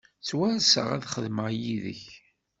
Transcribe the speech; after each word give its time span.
Ttwarseɣ 0.21 0.87
ad 0.95 1.03
xedmeɣ 1.13 1.47
yid-k. 1.61 2.03